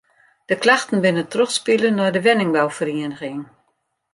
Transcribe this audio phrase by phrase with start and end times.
[0.49, 3.41] De klachten binne trochspile nei de wenningbouferieniging.